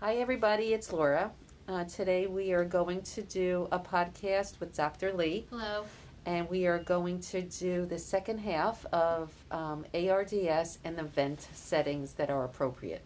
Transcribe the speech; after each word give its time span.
Hi, 0.00 0.14
everybody. 0.16 0.72
It's 0.74 0.92
Laura. 0.92 1.32
Uh, 1.66 1.84
today 1.84 2.26
we 2.26 2.52
are 2.52 2.64
going 2.64 3.02
to 3.02 3.22
do 3.22 3.68
a 3.72 3.78
podcast 3.78 4.60
with 4.60 4.74
Dr. 4.76 5.12
Lee, 5.12 5.46
Hello. 5.50 5.84
and 6.24 6.48
we 6.48 6.66
are 6.66 6.78
going 6.78 7.20
to 7.20 7.42
do 7.42 7.84
the 7.84 7.98
second 7.98 8.38
half 8.38 8.86
of 8.86 9.32
um, 9.50 9.84
ARDS 9.92 10.78
and 10.84 10.96
the 10.96 11.02
vent 11.02 11.48
settings 11.52 12.12
that 12.14 12.30
are 12.30 12.44
appropriate. 12.44 13.02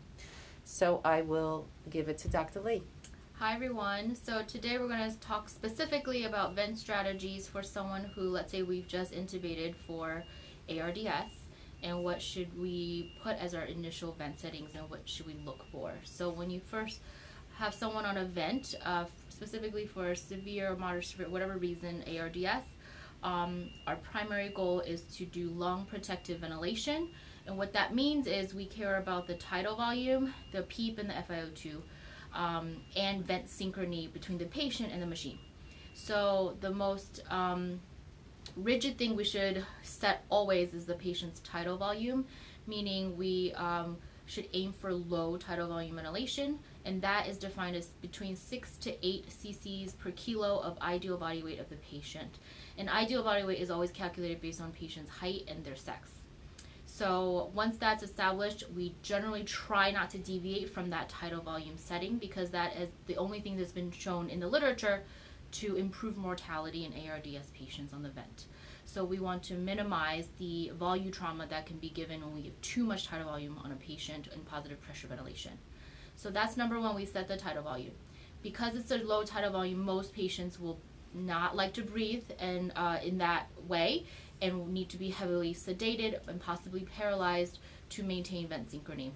So 0.64 1.00
I 1.04 1.22
will 1.22 1.66
give 1.91 2.09
it 2.09 2.18
to 2.18 2.28
Dr. 2.28 2.60
Lee. 2.60 2.82
Hi 3.34 3.54
everyone. 3.54 4.14
So 4.14 4.43
today 4.43 4.79
we're 4.79 4.86
going 4.88 5.11
to 5.11 5.18
talk 5.18 5.48
specifically 5.48 6.24
about 6.24 6.54
vent 6.54 6.79
strategies 6.79 7.48
for 7.48 7.62
someone 7.62 8.04
who, 8.14 8.29
let's 8.29 8.52
say, 8.52 8.62
we've 8.62 8.86
just 8.86 9.12
intubated 9.12 9.74
for 9.86 10.22
ARDS, 10.68 11.32
and 11.82 12.02
what 12.02 12.22
should 12.22 12.58
we 12.58 13.12
put 13.22 13.36
as 13.38 13.54
our 13.54 13.64
initial 13.64 14.12
vent 14.12 14.40
settings, 14.40 14.70
and 14.74 14.88
what 14.88 15.00
should 15.04 15.26
we 15.26 15.36
look 15.44 15.64
for. 15.70 15.92
So 16.04 16.30
when 16.30 16.50
you 16.50 16.60
first 16.60 17.00
have 17.56 17.74
someone 17.74 18.04
on 18.04 18.16
a 18.16 18.24
vent, 18.24 18.74
uh, 18.84 19.04
specifically 19.28 19.87
for 19.87 20.14
severe, 20.14 20.76
moderate, 20.76 21.04
severe, 21.06 21.28
whatever 21.28 21.56
reason, 21.56 22.04
ARDS, 22.06 22.66
um, 23.23 23.70
our 23.87 23.96
primary 23.96 24.48
goal 24.48 24.80
is 24.80 25.02
to 25.16 25.24
do 25.24 25.48
lung 25.50 25.87
protective 25.87 26.40
ventilation. 26.40 27.09
And 27.46 27.56
what 27.56 27.73
that 27.73 27.95
means 27.95 28.26
is 28.26 28.54
we 28.54 28.66
care 28.66 28.96
about 28.96 29.26
the 29.26 29.34
tidal 29.34 29.76
volume, 29.76 30.32
the 30.52 30.62
PEEP, 30.62 30.98
and 30.98 31.10
the 31.10 31.14
FiO2, 31.14 31.82
um, 32.34 32.76
and 32.96 33.24
vent 33.26 33.46
synchrony 33.46 34.12
between 34.12 34.38
the 34.38 34.46
patient 34.46 34.90
and 34.92 35.02
the 35.02 35.06
machine. 35.06 35.38
So 35.95 36.56
the 36.60 36.70
most 36.70 37.23
um, 37.30 37.80
rigid 38.56 38.98
thing 38.98 39.16
we 39.16 39.24
should 39.24 39.65
set 39.83 40.24
always 40.29 40.74
is 40.74 40.87
the 40.87 40.95
patient's 40.95 41.41
tidal 41.41 41.77
volume, 41.77 42.27
meaning 42.66 43.16
we 43.16 43.52
um, 43.55 43.97
should 44.27 44.48
aim 44.52 44.73
for 44.73 44.93
low 44.93 45.37
tidal 45.37 45.69
volume 45.69 45.97
ventilation, 45.97 46.59
and 46.84 47.01
that 47.02 47.29
is 47.29 47.38
defined 47.38 47.77
as 47.77 47.87
between 48.01 48.37
6 48.37 48.77
to 48.79 49.07
8 49.07 49.27
cc's 49.29 49.93
per 49.93 50.10
kilo 50.13 50.60
of 50.60 50.79
ideal 50.80 51.16
body 51.16 51.43
weight 51.43 51.60
of 51.60 51.68
the 51.68 51.76
patient. 51.76 52.38
And 52.79 52.88
ideal 52.88 53.23
body 53.23 53.45
weight 53.45 53.60
is 53.60 53.71
always 53.71 53.91
calculated 53.91 54.41
based 54.41 54.60
on 54.60 54.73
patient's 54.73 55.10
height 55.10 55.45
and 55.48 55.65
their 55.65 55.76
sex. 55.76 56.10
So 56.87 57.51
once 57.54 57.79
that's 57.79 58.02
established, 58.02 58.65
we 58.76 58.95
generally 59.02 59.45
try 59.45 59.91
not 59.91 60.10
to 60.10 60.19
deviate 60.19 60.69
from 60.69 60.91
that 60.91 61.09
tidal 61.09 61.41
volume 61.41 61.76
setting 61.76 62.19
because 62.19 62.51
that 62.51 62.76
is 62.76 62.91
the 63.07 63.16
only 63.16 63.41
thing 63.41 63.57
that's 63.57 63.73
been 63.73 63.91
shown 63.91 64.28
in 64.28 64.41
the 64.41 64.47
literature 64.47 65.03
to 65.53 65.76
improve 65.76 66.16
mortality 66.16 66.84
in 66.84 66.92
ARDS 67.08 67.50
patients 67.54 67.92
on 67.92 68.03
the 68.03 68.08
vent. 68.08 68.47
So 68.84 69.04
we 69.04 69.19
want 69.20 69.42
to 69.44 69.54
minimize 69.54 70.28
the 70.38 70.72
volume 70.78 71.12
trauma 71.12 71.47
that 71.48 71.66
can 71.66 71.78
be 71.78 71.91
given 71.91 72.20
when 72.20 72.34
we 72.34 72.42
give 72.42 72.60
too 72.60 72.84
much 72.84 73.06
tidal 73.06 73.26
volume 73.26 73.58
on 73.64 73.72
a 73.72 73.76
patient 73.76 74.28
in 74.34 74.41
positive 74.41 74.80
pressure 74.82 75.06
ventilation. 75.06 75.53
So 76.16 76.30
that's 76.30 76.56
number 76.56 76.78
one, 76.80 76.94
we 76.94 77.04
set 77.04 77.28
the 77.28 77.36
tidal 77.36 77.62
volume. 77.62 77.94
Because 78.42 78.75
it's 78.75 78.91
a 78.91 78.98
low 78.98 79.22
tidal 79.22 79.53
volume, 79.53 79.84
most 79.84 80.12
patients 80.12 80.58
will 80.58 80.78
not 81.14 81.54
like 81.54 81.75
to 81.75 81.82
breathe 81.82 82.25
and 82.38 82.72
uh, 82.75 82.98
in 83.03 83.19
that 83.19 83.47
way 83.69 84.04
and 84.41 84.72
need 84.72 84.88
to 84.88 84.98
be 84.98 85.10
heavily 85.10 85.54
sedated 85.54 86.19
and 86.26 86.41
possibly 86.41 86.80
paralyzed 86.80 87.58
to 87.91 88.03
maintain 88.03 88.48
vent 88.48 88.70
synchrony. 88.70 89.12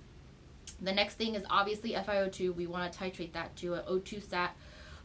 The 0.81 0.93
next 0.93 1.15
thing 1.15 1.35
is 1.35 1.45
obviously 1.49 1.93
FiO2. 1.93 2.55
We 2.55 2.67
want 2.67 2.93
to 2.93 2.99
titrate 2.99 3.33
that 3.33 3.57
to 3.57 3.75
an 3.75 3.83
O2 3.89 4.23
sat 4.29 4.55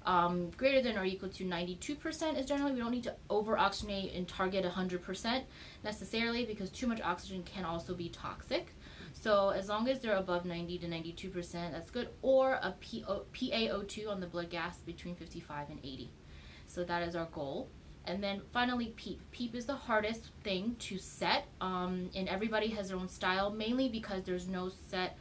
um, 0.06 0.50
greater 0.58 0.82
than 0.82 0.98
or 0.98 1.06
equal 1.06 1.30
to 1.30 1.46
92% 1.46 2.40
is 2.40 2.46
generally, 2.46 2.74
we 2.74 2.80
don't 2.80 2.92
need 2.92 3.04
to 3.04 3.16
over 3.30 3.56
oxygenate 3.56 4.18
and 4.18 4.28
target 4.28 4.66
100% 4.66 5.44
necessarily 5.84 6.46
because 6.46 6.70
too 6.70 6.88
much 6.88 7.02
oxygen 7.02 7.44
can 7.44 7.66
also 7.66 7.94
be 7.94 8.10
toxic. 8.10 8.74
So 9.14 9.50
as 9.50 9.70
long 9.70 9.88
as 9.88 10.00
they're 10.00 10.16
above 10.16 10.46
90 10.46 10.80
to 10.80 10.88
92%, 10.88 11.72
that's 11.72 11.92
good. 11.92 12.10
Or 12.22 12.54
a 12.54 12.74
PO, 12.82 13.26
PaO2 13.34 14.10
on 14.10 14.20
the 14.20 14.28
blood 14.28 14.50
gas 14.50 14.78
between 14.80 15.16
55 15.16 15.70
and 15.70 15.80
80. 15.80 16.10
So 16.68 16.84
that 16.84 17.04
is 17.04 17.16
our 17.16 17.26
goal. 17.26 17.70
And 18.06 18.24
then 18.24 18.42
finally, 18.52 18.94
PEEP. 18.96 19.20
PEEP 19.32 19.54
is 19.54 19.66
the 19.66 19.76
hardest 19.76 20.32
thing 20.44 20.76
to 20.80 20.98
set, 20.98 21.46
um, 21.60 22.10
and 22.16 22.28
everybody 22.28 22.70
has 22.70 22.90
their 22.90 22.98
own 22.98 23.08
style, 23.08 23.52
mainly 23.52 23.90
because 23.90 24.24
there's 24.24 24.48
no 24.48 24.72
set 24.90 25.16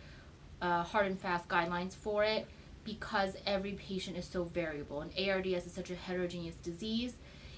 uh, 0.63 0.83
hard 0.83 1.07
and 1.07 1.21
fast 1.21 1.47
guidelines 1.47 1.95
for 1.95 2.25
it 2.25 2.47
because 2.85 3.37
every 3.47 3.73
patient 3.73 4.17
is 4.17 4.25
so 4.25 4.45
variable 4.45 5.01
and 5.01 5.13
ARDS 5.19 5.67
is 5.67 5.73
such 5.73 5.91
a 5.91 5.95
heterogeneous 5.95 6.57
disease 6.57 7.15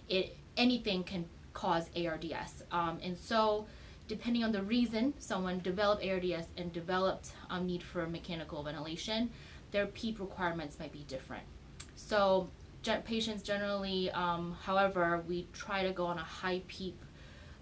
it 0.09 0.37
anything 0.57 1.03
can 1.05 1.25
cause 1.53 1.89
ARDS 1.97 2.65
um, 2.71 2.99
and 3.03 3.17
so 3.17 3.67
depending 4.09 4.43
on 4.45 4.53
the 4.53 4.63
reason 4.63 5.15
someone 5.19 5.61
developed 5.61 6.05
ARDS 6.05 6.47
and 6.57 6.73
developed 6.73 7.33
um, 7.51 7.67
need 7.67 7.83
for 7.83 8.07
mechanical 8.07 8.63
ventilation 8.63 9.31
their 9.73 9.87
PEEP 9.87 10.21
requirements 10.21 10.79
might 10.79 10.93
be 10.93 11.05
different. 11.09 11.43
So 11.97 12.49
patients 13.05 13.43
generally 13.43 14.11
um, 14.11 14.57
however 14.63 15.25
we 15.27 15.47
try 15.53 15.83
to 15.83 15.93
go 15.93 16.07
on 16.07 16.19
a 16.19 16.23
high 16.23 16.63
PEEP 16.69 17.01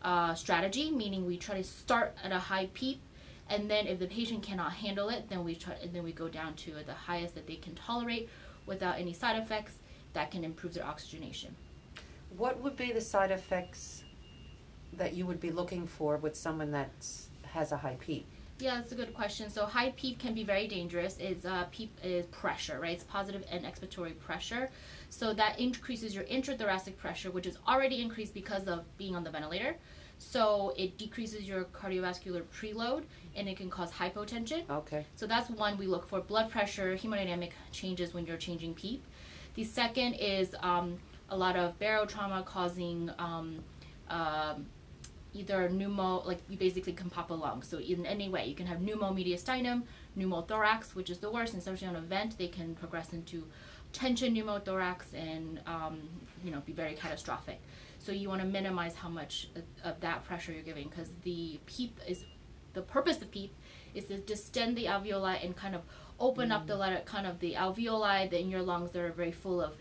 uh, 0.03 0.35
strategy 0.35 0.91
meaning 0.91 1.27
we 1.27 1.37
try 1.37 1.57
to 1.57 1.65
start 1.65 2.17
at 2.23 2.33
a 2.33 2.39
high 2.39 2.67
PEEP 2.75 3.01
and 3.51 3.69
then 3.69 3.87
if 3.87 3.99
the 3.99 4.07
patient 4.07 4.43
cannot 4.43 4.73
handle 4.73 5.09
it, 5.09 5.29
then 5.29 5.45
we 5.45 5.57
try, 5.57 5.75
and 5.83 5.93
then 5.93 6.05
we 6.05 6.13
go 6.13 6.29
down 6.29 6.55
to 6.55 6.73
the 6.87 6.95
highest 6.95 7.35
that 7.35 7.47
they 7.47 7.57
can 7.57 7.75
tolerate 7.75 8.29
without 8.65 8.99
any 8.99 9.13
side 9.13 9.37
effects 9.43 9.75
that 10.13 10.31
can 10.31 10.45
improve 10.45 10.73
their 10.75 10.87
oxygenation. 10.87 11.55
What 12.37 12.61
would 12.63 12.77
be 12.77 12.93
the 12.93 13.01
side 13.01 13.33
effects 13.33 14.05
that 14.93 15.15
you 15.15 15.27
would 15.27 15.41
be 15.41 15.51
looking 15.51 15.87
for 15.87 16.17
with 16.17 16.37
someone 16.37 16.71
that 16.71 16.91
has 17.43 17.73
a 17.73 17.77
high 17.77 17.97
PEEP? 17.99 18.27
Yeah, 18.61 18.75
that's 18.77 18.93
a 18.93 18.95
good 18.95 19.15
question. 19.15 19.51
So 19.51 19.65
high 19.65 19.93
PEEP 19.97 20.19
can 20.19 20.35
be 20.35 20.45
very 20.45 20.69
dangerous. 20.69 21.17
It's 21.19 21.45
uh, 21.45 21.65
PEEP 21.73 21.99
is 22.05 22.27
pressure, 22.27 22.79
right? 22.79 22.93
It's 22.93 23.05
positive 23.05 23.43
end 23.51 23.65
expiratory 23.65 24.19
pressure. 24.19 24.71
So 25.09 25.33
that 25.35 25.59
increases 25.59 26.15
your 26.15 26.25
intrathoracic 26.25 26.97
pressure, 26.99 27.31
which 27.31 27.47
is 27.47 27.57
already 27.67 28.03
increased 28.03 28.35
because 28.35 28.69
of 28.69 28.85
being 28.99 29.17
on 29.17 29.25
the 29.25 29.31
ventilator. 29.31 29.77
So 30.21 30.75
it 30.77 30.99
decreases 30.99 31.49
your 31.49 31.65
cardiovascular 31.65 32.43
preload 32.55 33.05
and 33.35 33.49
it 33.49 33.57
can 33.57 33.71
cause 33.71 33.91
hypotension. 33.91 34.69
Okay. 34.69 35.07
So 35.17 35.27
that's 35.27 35.49
one 35.49 35.79
we 35.79 35.87
look 35.87 36.07
for 36.07 36.21
blood 36.21 36.51
pressure, 36.51 36.95
hemodynamic 36.95 37.53
changes 37.73 38.13
when 38.13 38.27
you're 38.27 38.37
changing 38.37 38.75
PEEP. 38.75 39.03
The 39.55 39.65
second 39.65 40.15
is 40.15 40.55
um, 40.61 40.99
a 41.31 41.37
lot 41.37 41.57
of 41.57 41.79
barotrauma 41.79 42.45
causing 42.45 43.11
um, 43.19 43.65
um, 44.11 44.67
either 45.33 45.71
pneumo, 45.71 46.27
like 46.27 46.41
you 46.51 46.59
basically 46.59 46.93
can 46.93 47.09
pop 47.09 47.31
a 47.31 47.35
lung. 47.35 47.63
So 47.63 47.79
in 47.79 48.05
any 48.05 48.29
way, 48.29 48.47
you 48.47 48.55
can 48.55 48.67
have 48.67 48.79
pneumomediastinum, 48.81 49.85
pneumothorax, 50.19 50.95
which 50.95 51.09
is 51.09 51.19
the 51.19 51.31
worst, 51.31 51.55
and 51.55 51.63
especially 51.63 51.89
on 51.89 51.97
a 51.97 52.01
vent, 52.03 52.37
they 52.37 52.49
can 52.49 52.75
progress 52.75 53.15
into 53.15 53.47
tension 53.93 54.35
pneumothorax 54.35 55.15
and 55.15 55.61
um, 55.67 56.01
you 56.45 56.51
know 56.51 56.61
be 56.61 56.73
very 56.73 56.95
catastrophic. 56.95 57.61
So 57.99 58.13
you 58.13 58.29
want 58.29 58.41
to 58.41 58.47
minimize 58.47 58.95
how 58.95 59.09
much 59.09 59.49
of 59.85 60.01
that 60.01 60.25
pressure 60.25 60.53
you're 60.53 60.63
giving 60.63 60.89
because 60.89 61.11
the 61.23 61.61
PEEP 61.67 62.01
is 62.09 62.25
the 62.73 62.83
purpose 62.83 63.21
of 63.21 63.31
PEEP 63.31 63.55
is 63.95 64.05
to 64.05 64.19
distend 64.19 64.77
the 64.77 64.87
alveoli 64.87 65.45
and 65.45 65.57
kind 65.57 65.75
of 65.75 65.83
open 66.19 66.51
mm. 66.51 66.53
up 66.53 66.67
the 66.67 66.77
letter, 66.77 67.01
kind 67.05 67.27
of 67.27 67.41
the 67.41 67.55
alveoli 67.55 68.31
that 68.31 68.41
in 68.41 68.51
your 68.51 68.63
lungs 68.63 68.91
that 68.93 69.03
are 69.03 69.13
very 69.13 69.33
full 69.33 69.61
of 69.61 69.75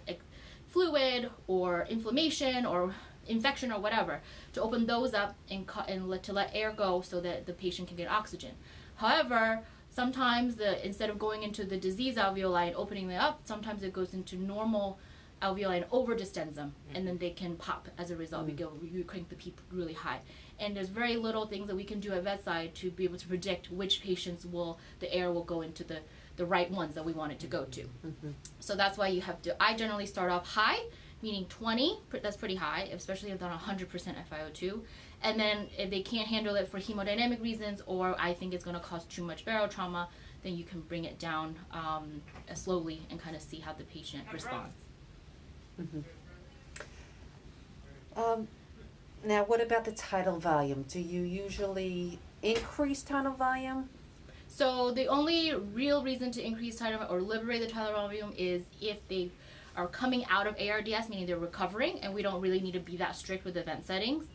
fluid 0.67 1.29
or 1.47 1.85
inflammation 1.89 2.65
or 2.65 2.93
infection 3.27 3.71
or 3.71 3.79
whatever 3.79 4.21
to 4.53 4.61
open 4.61 4.85
those 4.85 5.13
up 5.13 5.35
and, 5.49 5.69
and 5.87 6.09
let, 6.09 6.23
to 6.23 6.33
let 6.33 6.49
air 6.53 6.71
go 6.71 7.01
so 7.01 7.21
that 7.21 7.45
the 7.45 7.53
patient 7.53 7.87
can 7.87 7.97
get 7.97 8.09
oxygen. 8.09 8.51
However, 8.95 9.61
sometimes 9.89 10.55
the 10.55 10.85
instead 10.85 11.09
of 11.09 11.19
going 11.19 11.43
into 11.43 11.65
the 11.65 11.77
disease 11.77 12.15
alveoli 12.15 12.67
and 12.67 12.75
opening 12.75 13.09
it 13.09 13.17
up, 13.17 13.41
sometimes 13.45 13.83
it 13.83 13.93
goes 13.93 14.13
into 14.13 14.35
normal 14.35 14.99
alveoli 15.41 15.77
and 15.77 15.85
over 15.91 16.15
distends 16.15 16.55
them, 16.55 16.73
mm-hmm. 16.87 16.97
and 16.97 17.07
then 17.07 17.17
they 17.17 17.29
can 17.29 17.55
pop 17.55 17.87
as 17.97 18.11
a 18.11 18.15
result. 18.15 18.47
Mm-hmm. 18.47 18.51
We 18.81 18.89
go, 18.89 18.97
we 18.97 19.03
crank 19.03 19.29
the 19.29 19.35
PEEP 19.35 19.61
really 19.71 19.93
high, 19.93 20.19
and 20.59 20.75
there's 20.75 20.89
very 20.89 21.15
little 21.15 21.45
things 21.45 21.67
that 21.67 21.75
we 21.75 21.83
can 21.83 21.99
do 21.99 22.11
at 22.13 22.23
bedside 22.23 22.75
to 22.75 22.91
be 22.91 23.03
able 23.05 23.17
to 23.17 23.27
predict 23.27 23.71
which 23.71 24.01
patients 24.01 24.45
will 24.45 24.79
the 24.99 25.13
air 25.13 25.31
will 25.31 25.43
go 25.43 25.61
into 25.61 25.83
the 25.83 25.99
the 26.37 26.45
right 26.45 26.71
ones 26.71 26.95
that 26.95 27.03
we 27.03 27.11
want 27.11 27.33
it 27.33 27.39
to 27.39 27.47
go 27.47 27.65
to. 27.65 27.81
Mm-hmm. 27.81 28.31
So 28.59 28.75
that's 28.75 28.97
why 28.97 29.09
you 29.09 29.21
have 29.21 29.41
to. 29.41 29.61
I 29.61 29.75
generally 29.75 30.05
start 30.05 30.31
off 30.31 30.47
high, 30.47 30.79
meaning 31.21 31.45
20. 31.45 31.99
That's 32.21 32.37
pretty 32.37 32.55
high, 32.55 32.89
especially 32.93 33.31
if 33.31 33.39
they're 33.39 33.49
on 33.49 33.59
100% 33.59 33.87
FiO2. 33.87 34.81
And 35.21 35.39
then 35.39 35.67
if 35.77 35.89
they 35.89 36.01
can't 36.01 36.27
handle 36.27 36.55
it 36.55 36.69
for 36.69 36.79
hemodynamic 36.79 37.41
reasons, 37.41 37.81
or 37.85 38.15
I 38.19 38.33
think 38.33 38.53
it's 38.53 38.63
going 38.63 38.75
to 38.75 38.81
cause 38.81 39.05
too 39.05 39.23
much 39.23 39.45
barotrauma, 39.45 40.07
then 40.43 40.55
you 40.55 40.63
can 40.63 40.81
bring 40.81 41.03
it 41.03 41.19
down 41.19 41.55
um, 41.71 42.21
slowly 42.53 43.01
and 43.09 43.19
kind 43.19 43.35
of 43.35 43.41
see 43.41 43.59
how 43.59 43.73
the 43.73 43.83
patient 43.83 44.23
responds. 44.31 44.73
Mm-hmm. 45.81 45.99
Um, 48.19 48.47
now, 49.23 49.43
what 49.43 49.61
about 49.61 49.85
the 49.85 49.91
tidal 49.91 50.39
volume? 50.39 50.85
Do 50.87 50.99
you 50.99 51.21
usually 51.21 52.19
increase 52.41 53.03
tidal 53.03 53.33
volume? 53.33 53.89
So 54.47 54.91
the 54.91 55.07
only 55.07 55.53
real 55.53 56.03
reason 56.03 56.31
to 56.31 56.43
increase 56.43 56.77
tidal 56.77 57.05
or 57.09 57.21
liberate 57.21 57.61
the 57.61 57.67
tidal 57.67 57.93
volume 57.93 58.33
is 58.37 58.63
if 58.81 59.05
they 59.07 59.29
are 59.75 59.87
coming 59.87 60.25
out 60.25 60.47
of 60.47 60.55
ARDS, 60.59 61.09
meaning 61.09 61.25
they're 61.25 61.37
recovering, 61.37 61.99
and 61.99 62.13
we 62.13 62.21
don't 62.21 62.41
really 62.41 62.59
need 62.59 62.73
to 62.73 62.79
be 62.79 62.97
that 62.97 63.15
strict 63.15 63.45
with 63.45 63.57
event 63.57 63.85
settings, 63.85 64.25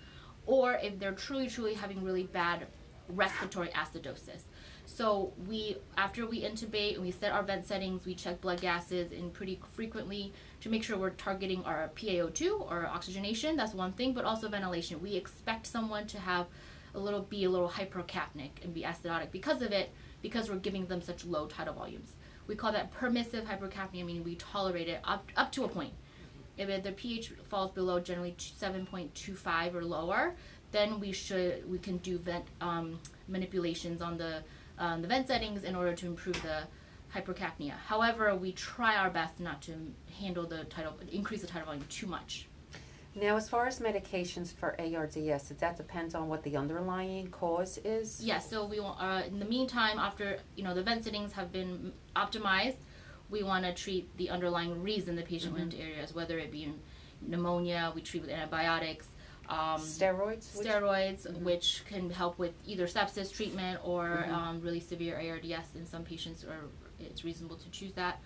or 0.46 0.74
if 0.82 0.98
they're 0.98 1.12
truly, 1.12 1.48
truly 1.48 1.74
having 1.74 2.02
really 2.02 2.24
bad 2.24 2.66
respiratory 3.08 3.68
acidosis. 3.68 4.42
So 4.86 5.32
we, 5.48 5.76
after 5.96 6.26
we 6.26 6.42
intubate 6.42 6.94
and 6.94 7.02
we 7.02 7.10
set 7.10 7.32
our 7.32 7.42
vent 7.42 7.66
settings, 7.66 8.04
we 8.04 8.14
check 8.14 8.40
blood 8.40 8.60
gases 8.60 9.12
and 9.12 9.32
pretty 9.32 9.60
frequently 9.74 10.32
to 10.60 10.68
make 10.68 10.82
sure 10.82 10.98
we're 10.98 11.10
targeting 11.10 11.64
our 11.64 11.90
PaO2 11.96 12.70
or 12.70 12.86
oxygenation. 12.86 13.56
That's 13.56 13.74
one 13.74 13.92
thing, 13.92 14.12
but 14.12 14.24
also 14.24 14.48
ventilation. 14.48 15.00
We 15.00 15.14
expect 15.14 15.66
someone 15.66 16.06
to 16.08 16.18
have 16.18 16.46
a 16.94 16.98
little 16.98 17.22
be 17.22 17.44
a 17.44 17.50
little 17.50 17.68
hypercapnic 17.68 18.50
and 18.62 18.72
be 18.72 18.82
acidotic 18.82 19.30
because 19.30 19.62
of 19.62 19.72
it, 19.72 19.90
because 20.22 20.48
we're 20.48 20.56
giving 20.56 20.86
them 20.86 21.02
such 21.02 21.24
low 21.24 21.46
tidal 21.46 21.74
volumes. 21.74 22.14
We 22.46 22.54
call 22.54 22.72
that 22.72 22.92
permissive 22.92 23.44
hypercapnia, 23.44 24.04
meaning 24.04 24.24
we 24.24 24.36
tolerate 24.36 24.88
it 24.88 25.00
up 25.04 25.26
up 25.36 25.52
to 25.52 25.64
a 25.64 25.68
point. 25.68 25.92
If 26.56 26.82
the 26.82 26.92
pH 26.92 27.32
falls 27.48 27.72
below 27.72 27.98
generally 27.98 28.34
7.25 28.38 29.74
or 29.74 29.84
lower, 29.84 30.34
then 30.70 31.00
we 31.00 31.12
should 31.12 31.68
we 31.70 31.78
can 31.78 31.98
do 31.98 32.18
vent 32.18 32.44
um, 32.60 32.98
manipulations 33.28 34.00
on 34.02 34.18
the 34.18 34.42
um, 34.78 35.02
the 35.02 35.08
vent 35.08 35.26
settings 35.28 35.64
in 35.64 35.74
order 35.74 35.94
to 35.94 36.06
improve 36.06 36.40
the 36.42 36.62
hypercapnia. 37.14 37.74
However, 37.86 38.34
we 38.34 38.52
try 38.52 38.96
our 38.96 39.10
best 39.10 39.40
not 39.40 39.62
to 39.62 39.72
handle 40.18 40.46
the 40.46 40.64
tidal 40.64 40.94
increase 41.10 41.40
the 41.40 41.46
tidal 41.46 41.66
volume 41.66 41.84
too 41.88 42.06
much. 42.06 42.48
Now, 43.16 43.36
as 43.36 43.48
far 43.48 43.66
as 43.66 43.78
medications 43.78 44.52
for 44.52 44.74
ARDS, 44.80 45.14
does 45.48 45.58
that 45.58 45.76
depend 45.76 46.14
on 46.16 46.28
what 46.28 46.42
the 46.42 46.56
underlying 46.56 47.28
cause 47.28 47.78
is? 47.84 48.20
Yes. 48.20 48.50
So 48.50 48.64
we 48.66 48.80
want 48.80 49.00
uh, 49.00 49.22
in 49.26 49.38
the 49.38 49.44
meantime, 49.44 49.98
after 49.98 50.38
you 50.56 50.64
know 50.64 50.74
the 50.74 50.82
vent 50.82 51.04
settings 51.04 51.32
have 51.32 51.52
been 51.52 51.92
optimized, 52.16 52.76
we 53.30 53.42
want 53.44 53.64
to 53.64 53.72
treat 53.72 54.14
the 54.16 54.30
underlying 54.30 54.82
reason 54.82 55.14
the 55.14 55.22
patient 55.22 55.52
went 55.52 55.72
into 55.74 55.84
ARDS, 55.98 56.12
whether 56.14 56.38
it 56.38 56.50
be 56.50 56.72
pneumonia, 57.22 57.92
we 57.94 58.00
treat 58.00 58.22
with 58.22 58.30
antibiotics. 58.32 59.06
Um, 59.48 59.78
Steroids? 59.80 60.56
Which- 60.56 60.66
steroids, 60.66 61.26
Mhm. 61.30 61.42
which 61.42 61.82
can 61.86 62.10
help 62.10 62.38
with 62.38 62.54
either 62.66 62.86
sepsis 62.86 63.30
treatment 63.32 63.78
or 63.84 64.24
Mhm. 64.26 64.32
um, 64.32 64.60
really 64.62 64.80
severe 64.80 65.16
ARDS 65.20 65.74
in 65.76 65.86
some 65.86 66.02
patients, 66.02 66.44
or 66.44 66.70
it's 66.98 67.24
reasonable 67.24 67.56
to 67.56 67.68
choose 67.70 67.92
that, 67.92 68.20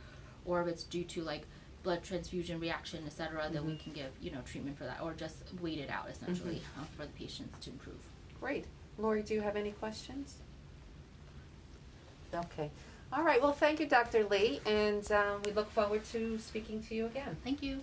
or 0.44 0.62
if 0.62 0.68
it's 0.68 0.84
due 0.84 1.04
to 1.04 1.22
like 1.22 1.46
blood 1.88 2.04
transfusion 2.04 2.60
reaction, 2.60 3.02
et 3.06 3.12
cetera, 3.12 3.48
then 3.50 3.64
we 3.64 3.72
Mhm. 3.72 3.80
can 3.80 3.92
give 3.94 4.12
you 4.20 4.30
know 4.30 4.42
treatment 4.42 4.76
for 4.76 4.84
that, 4.84 5.00
or 5.00 5.14
just 5.14 5.36
wait 5.62 5.78
it 5.78 5.88
out 5.88 6.06
essentially 6.10 6.60
uh, 6.78 6.84
for 6.94 7.06
the 7.06 7.12
patients 7.12 7.64
to 7.64 7.70
improve. 7.70 7.96
Great. 8.38 8.66
Lori, 8.98 9.22
do 9.22 9.32
you 9.32 9.40
have 9.40 9.56
any 9.56 9.72
questions? 9.72 10.36
Okay. 12.34 12.70
All 13.10 13.22
right. 13.24 13.40
Well, 13.40 13.54
thank 13.54 13.80
you, 13.80 13.86
Dr. 13.86 14.24
Lee, 14.28 14.60
and 14.66 15.10
um, 15.12 15.40
we 15.46 15.52
look 15.52 15.70
forward 15.70 16.04
to 16.12 16.38
speaking 16.38 16.82
to 16.82 16.94
you 16.94 17.06
again. 17.06 17.38
Thank 17.42 17.62
you. 17.62 17.82